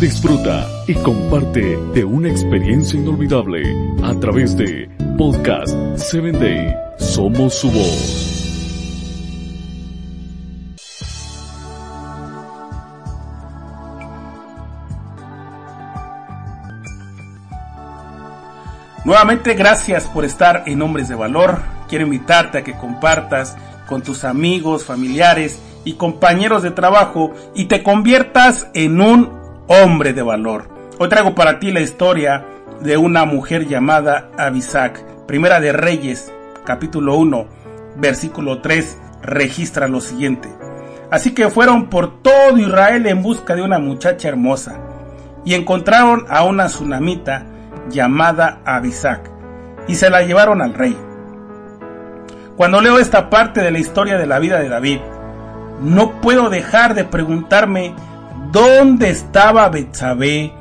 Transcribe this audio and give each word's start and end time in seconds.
disfruta 0.00 0.68
y 0.86 0.94
comparte 0.94 1.76
de 1.94 2.04
una 2.04 2.28
experiencia 2.28 2.98
inolvidable 2.98 3.62
a 4.02 4.14
través 4.14 4.56
de 4.56 4.90
Podcast 5.16 5.74
7 5.96 6.32
Day. 6.32 6.74
Somos 6.98 7.54
su 7.54 7.70
voz. 7.70 8.30
Nuevamente 19.04 19.54
gracias 19.54 20.06
por 20.06 20.24
estar 20.24 20.64
en 20.66 20.80
Hombres 20.80 21.08
de 21.08 21.14
Valor. 21.14 21.60
Quiero 21.88 22.04
invitarte 22.04 22.58
a 22.58 22.64
que 22.64 22.72
compartas 22.72 23.56
con 23.86 24.02
tus 24.02 24.24
amigos, 24.24 24.84
familiares 24.84 25.60
y 25.84 25.94
compañeros 25.94 26.62
de 26.62 26.70
trabajo 26.70 27.34
y 27.54 27.66
te 27.66 27.82
conviertas 27.82 28.68
en 28.72 29.02
un 29.02 29.43
hombre 29.66 30.12
de 30.12 30.22
valor. 30.22 30.68
Hoy 30.98 31.08
traigo 31.08 31.34
para 31.34 31.58
ti 31.58 31.72
la 31.72 31.80
historia 31.80 32.44
de 32.80 32.96
una 32.96 33.24
mujer 33.24 33.66
llamada 33.66 34.30
Abisac. 34.36 35.02
Primera 35.26 35.60
de 35.60 35.72
Reyes, 35.72 36.32
capítulo 36.64 37.16
1, 37.16 37.46
versículo 37.96 38.60
3, 38.60 38.98
registra 39.22 39.88
lo 39.88 40.00
siguiente. 40.00 40.50
Así 41.10 41.32
que 41.32 41.48
fueron 41.48 41.88
por 41.88 42.22
todo 42.22 42.58
Israel 42.58 43.06
en 43.06 43.22
busca 43.22 43.54
de 43.54 43.62
una 43.62 43.78
muchacha 43.78 44.28
hermosa 44.28 44.80
y 45.44 45.54
encontraron 45.54 46.26
a 46.28 46.44
una 46.44 46.66
tsunamita 46.66 47.46
llamada 47.88 48.60
Abisac 48.64 49.30
y 49.86 49.94
se 49.94 50.10
la 50.10 50.22
llevaron 50.22 50.60
al 50.60 50.74
rey. 50.74 50.96
Cuando 52.56 52.80
leo 52.80 52.98
esta 52.98 53.30
parte 53.30 53.60
de 53.62 53.70
la 53.70 53.78
historia 53.78 54.16
de 54.16 54.26
la 54.26 54.38
vida 54.38 54.58
de 54.58 54.68
David, 54.68 55.00
no 55.80 56.20
puedo 56.20 56.50
dejar 56.50 56.94
de 56.94 57.04
preguntarme 57.04 57.94
dónde 58.54 59.10
estaba 59.10 59.68
Betsabé, 59.68 60.52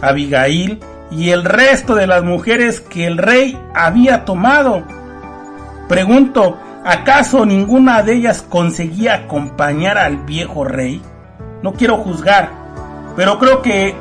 Abigail 0.00 0.80
y 1.10 1.28
el 1.28 1.44
resto 1.44 1.94
de 1.94 2.06
las 2.06 2.24
mujeres 2.24 2.80
que 2.80 3.06
el 3.06 3.18
rey 3.18 3.60
había 3.74 4.24
tomado. 4.24 4.82
Pregunto, 5.90 6.58
¿acaso 6.86 7.44
ninguna 7.44 8.02
de 8.02 8.14
ellas 8.14 8.40
conseguía 8.40 9.14
acompañar 9.14 9.98
al 9.98 10.16
viejo 10.16 10.64
rey? 10.64 11.02
No 11.62 11.74
quiero 11.74 11.98
juzgar, 11.98 12.48
pero 13.14 13.38
creo 13.38 13.60
que 13.60 13.94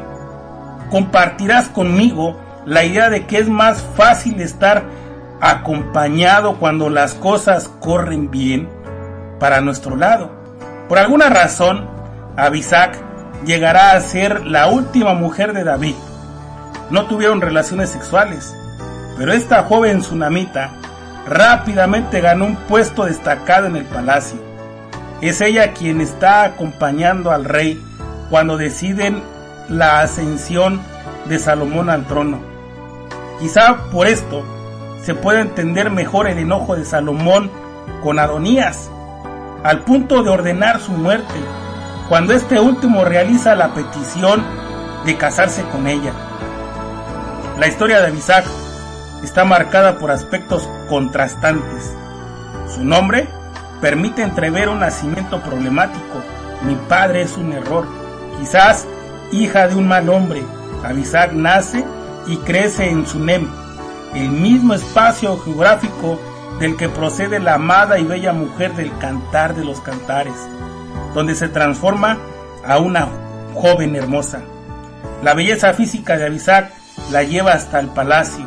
compartirás 0.89 1.67
conmigo 1.67 2.39
la 2.65 2.85
idea 2.85 3.09
de 3.09 3.25
que 3.25 3.39
es 3.39 3.49
más 3.49 3.81
fácil 3.97 4.39
estar 4.39 4.85
acompañado 5.41 6.55
cuando 6.59 6.89
las 6.89 7.13
cosas 7.13 7.67
corren 7.81 8.31
bien 8.31 8.69
para 9.37 9.59
nuestro 9.59 9.97
lado. 9.97 10.31
Por 10.87 10.97
alguna 10.97 11.27
razón, 11.29 11.89
Abisac 12.37 13.06
llegará 13.45 13.91
a 13.91 14.01
ser 14.01 14.45
la 14.45 14.67
última 14.67 15.13
mujer 15.13 15.53
de 15.53 15.63
David. 15.63 15.95
No 16.89 17.05
tuvieron 17.07 17.41
relaciones 17.41 17.89
sexuales, 17.89 18.55
pero 19.17 19.33
esta 19.33 19.63
joven 19.63 19.99
tsunamita 19.99 20.71
rápidamente 21.27 22.21
ganó 22.21 22.45
un 22.45 22.55
puesto 22.55 23.05
destacado 23.05 23.67
en 23.67 23.75
el 23.75 23.85
palacio. 23.85 24.39
Es 25.21 25.41
ella 25.41 25.73
quien 25.73 25.99
está 26.01 26.43
acompañando 26.43 27.31
al 27.31 27.45
rey 27.45 27.83
cuando 28.29 28.57
deciden 28.57 29.21
la 29.69 30.01
ascensión 30.01 30.81
de 31.25 31.39
Salomón 31.39 31.89
al 31.89 32.05
trono. 32.05 32.39
Quizá 33.39 33.89
por 33.91 34.07
esto 34.07 34.43
se 35.03 35.15
puede 35.15 35.41
entender 35.41 35.89
mejor 35.89 36.27
el 36.27 36.37
enojo 36.37 36.75
de 36.75 36.85
Salomón 36.85 37.51
con 38.03 38.19
Adonías, 38.19 38.89
al 39.63 39.81
punto 39.81 40.23
de 40.23 40.29
ordenar 40.29 40.79
su 40.79 40.91
muerte, 40.91 41.33
cuando 42.09 42.33
este 42.33 42.59
último 42.59 43.03
realiza 43.03 43.55
la 43.55 43.73
petición 43.73 44.43
de 45.05 45.17
casarse 45.17 45.63
con 45.71 45.87
ella. 45.87 46.13
La 47.59 47.67
historia 47.67 47.99
de 47.99 48.07
Abisac 48.07 48.45
está 49.23 49.43
marcada 49.43 49.97
por 49.97 50.11
aspectos 50.11 50.69
contrastantes. 50.89 51.95
Su 52.73 52.83
nombre 52.83 53.27
permite 53.81 54.21
entrever 54.21 54.69
un 54.69 54.79
nacimiento 54.79 55.41
problemático. 55.41 56.21
Mi 56.63 56.75
padre 56.75 57.23
es 57.23 57.35
un 57.37 57.51
error. 57.51 57.85
Quizás 58.39 58.85
hija 59.31 59.67
de 59.67 59.75
un 59.75 59.87
mal 59.87 60.09
hombre. 60.09 60.43
Abisac 60.83 61.33
nace 61.33 61.83
y 62.27 62.37
crece 62.37 62.89
en 62.89 63.07
Sunem, 63.07 63.47
el 64.13 64.29
mismo 64.29 64.73
espacio 64.73 65.37
geográfico 65.39 66.19
del 66.59 66.75
que 66.75 66.89
procede 66.89 67.39
la 67.39 67.55
amada 67.55 67.99
y 67.99 68.03
bella 68.03 68.33
mujer 68.33 68.73
del 68.75 68.95
cantar 68.97 69.55
de 69.55 69.63
los 69.63 69.79
cantares, 69.79 70.35
donde 71.13 71.35
se 71.35 71.49
transforma 71.49 72.17
a 72.65 72.79
una 72.79 73.07
joven 73.53 73.95
hermosa. 73.95 74.41
La 75.23 75.33
belleza 75.33 75.73
física 75.73 76.17
de 76.17 76.25
Abisac 76.25 76.71
la 77.11 77.23
lleva 77.23 77.53
hasta 77.53 77.79
el 77.79 77.87
palacio, 77.87 78.45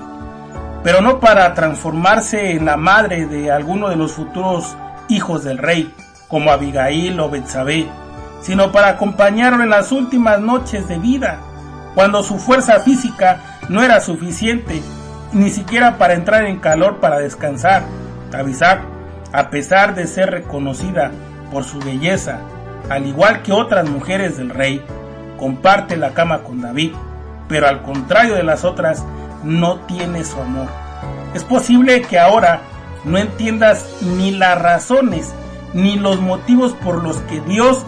pero 0.82 1.00
no 1.00 1.20
para 1.20 1.54
transformarse 1.54 2.52
en 2.52 2.64
la 2.64 2.76
madre 2.76 3.26
de 3.26 3.50
alguno 3.50 3.88
de 3.88 3.96
los 3.96 4.12
futuros 4.12 4.76
hijos 5.08 5.44
del 5.44 5.58
rey, 5.58 5.92
como 6.28 6.50
Abigail 6.50 7.18
o 7.18 7.28
Betsabé, 7.28 7.88
sino 8.40 8.72
para 8.72 8.88
acompañarlo 8.88 9.62
en 9.62 9.70
las 9.70 9.92
últimas 9.92 10.40
noches 10.40 10.86
de 10.88 10.98
vida, 10.98 11.40
cuando 11.94 12.22
su 12.22 12.38
fuerza 12.38 12.80
física 12.80 13.58
no 13.68 13.82
era 13.82 14.00
suficiente 14.00 14.80
ni 15.32 15.50
siquiera 15.50 15.98
para 15.98 16.14
entrar 16.14 16.44
en 16.44 16.58
calor 16.58 16.98
para 16.98 17.18
descansar. 17.18 17.84
Abisac, 18.32 18.80
a 19.32 19.50
pesar 19.50 19.94
de 19.94 20.06
ser 20.06 20.30
reconocida 20.30 21.10
por 21.50 21.64
su 21.64 21.78
belleza, 21.78 22.40
al 22.88 23.06
igual 23.06 23.42
que 23.42 23.52
otras 23.52 23.88
mujeres 23.88 24.36
del 24.36 24.50
rey, 24.50 24.82
comparte 25.38 25.96
la 25.96 26.14
cama 26.14 26.42
con 26.42 26.60
David, 26.60 26.92
pero 27.48 27.66
al 27.68 27.82
contrario 27.82 28.34
de 28.34 28.42
las 28.42 28.64
otras, 28.64 29.04
no 29.42 29.80
tiene 29.80 30.24
su 30.24 30.40
amor. 30.40 30.68
Es 31.34 31.44
posible 31.44 32.02
que 32.02 32.18
ahora 32.18 32.60
no 33.04 33.18
entiendas 33.18 33.86
ni 34.02 34.32
las 34.32 34.60
razones 34.60 35.32
ni 35.72 35.96
los 35.96 36.20
motivos 36.20 36.72
por 36.72 37.02
los 37.02 37.18
que 37.18 37.40
Dios 37.40 37.84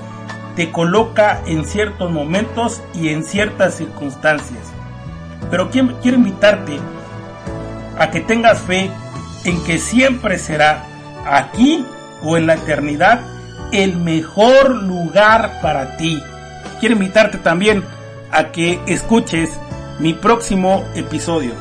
te 0.57 0.71
coloca 0.71 1.41
en 1.47 1.65
ciertos 1.65 2.11
momentos 2.11 2.83
y 2.95 3.09
en 3.09 3.25
ciertas 3.25 3.75
circunstancias. 3.75 4.73
Pero 5.51 5.71
quiero 5.71 6.17
invitarte 6.17 6.79
a 7.99 8.11
que 8.11 8.21
tengas 8.21 8.61
fe 8.61 8.91
en 9.45 9.63
que 9.65 9.79
siempre 9.79 10.39
será 10.39 10.85
aquí 11.27 11.85
o 12.23 12.37
en 12.37 12.47
la 12.47 12.55
eternidad 12.55 13.21
el 13.73 13.97
mejor 13.97 14.83
lugar 14.83 15.61
para 15.63 15.97
ti. 15.97 16.21
Quiero 16.81 16.95
invitarte 16.95 17.39
también 17.39 17.83
a 18.31 18.53
que 18.53 18.81
escuches 18.87 19.51
mi 19.99 20.15
próximo 20.15 20.85
episodio. 20.95 21.53